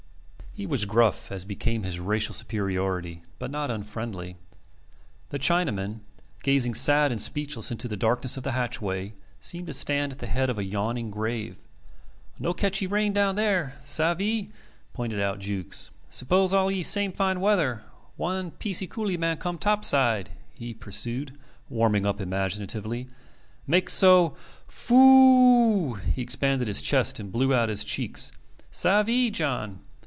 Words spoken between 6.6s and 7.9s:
sad and speechless into